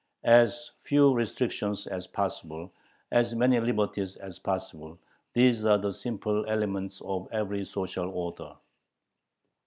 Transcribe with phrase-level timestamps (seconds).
[0.23, 2.73] As few restrictions as possible,
[3.11, 4.97] as many liberties as possible
[5.35, 8.55] these are the simple elements of every social order.